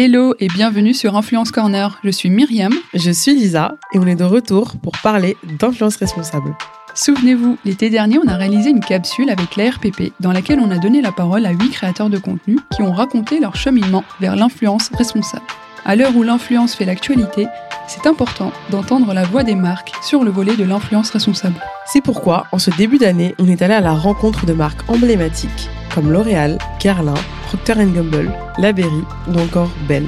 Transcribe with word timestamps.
Hello 0.00 0.32
et 0.38 0.46
bienvenue 0.46 0.94
sur 0.94 1.16
Influence 1.16 1.50
Corner. 1.50 1.98
Je 2.04 2.10
suis 2.10 2.30
Myriam. 2.30 2.72
Je 2.94 3.10
suis 3.10 3.34
Lisa 3.34 3.74
et 3.92 3.98
on 3.98 4.06
est 4.06 4.14
de 4.14 4.22
retour 4.22 4.76
pour 4.80 4.92
parler 5.02 5.36
d'influence 5.58 5.96
responsable. 5.96 6.56
Souvenez-vous, 6.94 7.58
l'été 7.64 7.90
dernier, 7.90 8.16
on 8.24 8.28
a 8.28 8.36
réalisé 8.36 8.70
une 8.70 8.78
capsule 8.78 9.28
avec 9.28 9.56
l'ARPP 9.56 10.12
dans 10.20 10.30
laquelle 10.30 10.60
on 10.60 10.70
a 10.70 10.78
donné 10.78 11.02
la 11.02 11.10
parole 11.10 11.44
à 11.46 11.50
huit 11.50 11.70
créateurs 11.70 12.10
de 12.10 12.18
contenu 12.18 12.60
qui 12.72 12.82
ont 12.82 12.92
raconté 12.92 13.40
leur 13.40 13.56
cheminement 13.56 14.04
vers 14.20 14.36
l'influence 14.36 14.88
responsable. 14.96 15.42
À 15.84 15.96
l'heure 15.96 16.16
où 16.16 16.22
l'influence 16.22 16.76
fait 16.76 16.84
l'actualité, 16.84 17.48
c'est 17.88 18.06
important 18.06 18.52
d'entendre 18.70 19.12
la 19.14 19.24
voix 19.24 19.42
des 19.42 19.56
marques 19.56 19.90
sur 20.00 20.22
le 20.22 20.30
volet 20.30 20.54
de 20.54 20.62
l'influence 20.62 21.10
responsable. 21.10 21.60
C'est 21.86 22.02
pourquoi, 22.02 22.46
en 22.52 22.60
ce 22.60 22.70
début 22.70 22.98
d'année, 22.98 23.34
on 23.40 23.48
est 23.48 23.62
allé 23.62 23.74
à 23.74 23.80
la 23.80 23.94
rencontre 23.94 24.46
de 24.46 24.52
marques 24.52 24.88
emblématiques 24.88 25.68
comme 25.98 26.12
L'Oréal, 26.12 26.58
Guerlain, 26.78 27.14
Procter 27.48 27.74
Gamble, 27.74 28.30
La 28.58 28.72
Berry 28.72 29.02
ou 29.26 29.40
encore 29.40 29.68
Belle. 29.88 30.06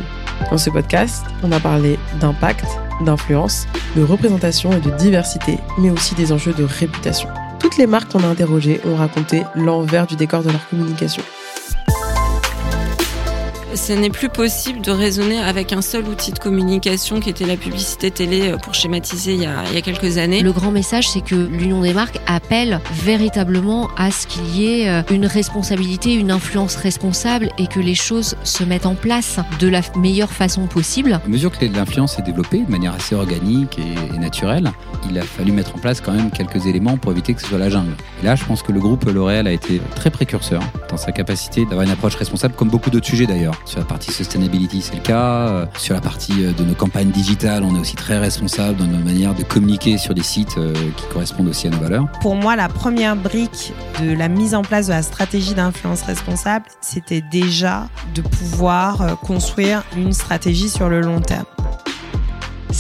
Dans 0.49 0.57
ce 0.57 0.71
podcast, 0.71 1.25
on 1.43 1.51
a 1.51 1.59
parlé 1.59 1.99
d'impact, 2.21 2.65
d'influence, 3.05 3.67
de 3.97 4.05
représentation 4.05 4.71
et 4.73 4.81
de 4.81 4.91
diversité, 4.91 5.59
mais 5.79 5.91
aussi 5.91 6.15
des 6.15 6.31
enjeux 6.31 6.53
de 6.53 6.63
réputation. 6.63 7.29
Toutes 7.59 7.77
les 7.77 7.89
marques 7.89 8.13
qu'on 8.13 8.23
a 8.23 8.29
interrogées 8.29 8.81
ont 8.85 8.95
raconté 8.95 9.43
l'envers 9.57 10.07
du 10.07 10.15
décor 10.15 10.45
de 10.45 10.51
leur 10.51 10.69
communication 10.69 11.25
ce 13.75 13.93
n'est 13.93 14.11
plus 14.11 14.29
possible 14.29 14.81
de 14.81 14.91
raisonner 14.91 15.39
avec 15.39 15.73
un 15.73 15.83
seul 15.83 16.07
outil 16.09 16.33
de 16.33 16.39
communication 16.39 17.21
qui 17.21 17.31
était 17.31 17.47
la 17.47 17.57
publicité 17.57 18.11
télé 18.11 18.51
euh, 18.51 18.57
pour 18.57 18.75
schématiser 18.75 19.35
il 19.35 19.43
y 19.43 19.47
a, 19.47 19.65
il 19.69 19.75
y 19.75 19.79
a 19.79 19.83
quelques 19.83 20.19
années. 20.19 20.41
Le 20.41 20.53
grand 20.53 20.71
message, 20.71 21.09
c'est 21.09 21.21
que 21.21 21.35
l'Union 21.35 21.81
des 21.81 21.95
marques 21.95 22.19
appelle 22.27 22.81
véritablement 22.93 23.89
à 23.97 24.11
ce 24.11 24.27
qu'il 24.27 24.57
y 24.57 24.67
ait 24.67 24.89
euh, 24.89 25.03
une 25.11 25.27
responsabilité, 25.27 26.15
une 26.15 26.31
influence 26.31 26.77
responsable 26.77 27.51
et 27.59 27.67
que 27.67 27.81
les 27.81 27.95
choses 27.95 28.37
se 28.45 28.65
mettent 28.65 28.87
en 28.87 28.95
place 28.95 29.39
de 29.59 29.69
la 29.69 29.81
meilleure 29.97 30.33
façon 30.33 30.67
possible. 30.67 31.21
À 31.25 31.29
mesure 31.29 31.57
que 31.57 31.65
l'influence 31.65 32.17
s'est 32.17 32.23
développée 32.23 32.61
de 32.61 32.71
manière 32.71 32.95
assez 32.95 33.15
organique 33.15 33.79
et, 33.79 34.19
naturelle, 34.19 34.71
il 35.09 35.19
a 35.19 35.23
fallu 35.23 35.53
mettre 35.53 35.77
en 35.77 35.79
place 35.79 36.01
quand 36.01 36.13
même 36.13 36.31
quelques 36.31 36.67
éléments 36.67 36.97
pour 36.97 37.13
éviter 37.13 37.35
que 37.35 37.41
ce 37.41 37.49
soit 37.49 37.59
la 37.59 37.71
jungle. 37.71 37.93
Et 38.23 38.27
là, 38.27 38.35
je 38.35 38.45
pense 38.45 38.63
que 38.63 38.73
le 38.73 38.81
groupe 38.81 39.05
L'Oréal 39.05 39.47
a 39.47 39.53
été 39.53 39.81
très 39.95 40.11
précurseur 40.11 40.63
dans 40.89 40.97
sa 40.97 41.13
capacité 41.13 41.65
d'avoir 41.65 41.83
une 41.83 41.91
approche 41.91 42.15
responsable, 42.17 42.55
comme 42.55 42.69
beaucoup 42.69 42.91
d'autres 42.91 43.07
sujets 43.07 43.27
d'ailleurs. 43.27 43.60
Sur 43.65 43.79
la 43.79 43.85
partie 43.85 44.13
sustainability, 44.13 44.83
c'est 44.83 44.97
le 44.97 45.03
cas. 45.03 45.49
Euh, 45.49 45.67
sur 45.79 45.95
la 45.95 46.01
partie 46.01 46.45
euh, 46.45 46.53
de 46.53 46.65
nos 46.65 46.75
campagnes 46.75 47.11
digitales, 47.11 47.63
on 47.63 47.77
est 47.77 47.79
aussi 47.79 47.97
très 47.97 48.19
responsable 48.19 48.77
dans 48.77 48.87
nos 48.87 49.03
manières 49.05 49.35
de 49.35 49.43
communiquer 49.43 49.99
sur 49.99 50.15
des 50.15 50.23
sites 50.23 50.57
euh, 50.59 50.73
qui 50.97 51.07
correspondent 51.13 51.49
aussi 51.49 51.69
à 51.69 51.71
nos 51.71 51.79
valeurs. 51.79 52.07
Pour 52.21 52.35
moi, 52.35 52.57
la 52.57 52.69
première 52.69 53.17
brique 53.17 53.73
de 54.03 54.13
la 54.13 54.29
mise 54.29 54.55
en 54.55 54.63
place 54.63 54.87
de 54.87 54.93
la 54.93 55.03
stratégie 55.03 55.55
d'influence 55.55 56.03
responsable, 56.03 56.67
c'était 56.81 57.23
déjà 57.31 57.89
de 58.15 58.23
pouvoir 58.23 59.19
construire 59.21 59.85
une 59.97 60.13
stratégie 60.13 60.69
sur 60.69 60.89
le 60.89 61.01
long 61.01 61.21
terme. 61.21 61.45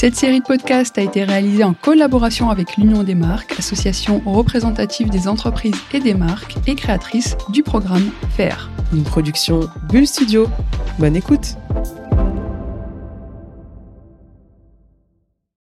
Cette 0.01 0.17
série 0.17 0.41
de 0.41 0.47
podcasts 0.47 0.97
a 0.97 1.03
été 1.03 1.25
réalisée 1.25 1.63
en 1.63 1.75
collaboration 1.75 2.49
avec 2.49 2.79
l'Union 2.79 3.03
des 3.03 3.15
marques, 3.15 3.53
association 3.59 4.23
représentative 4.25 5.11
des 5.11 5.29
entreprises 5.29 5.77
et 5.93 6.01
des 6.01 6.15
marques 6.15 6.57
et 6.67 6.75
créatrice 6.75 7.37
du 7.51 7.63
programme 7.63 8.11
FAIR. 8.35 8.71
Une 8.95 9.03
production 9.03 9.61
Bull 9.91 10.07
Studio. 10.07 10.49
Bonne 10.99 11.17
écoute 11.17 11.59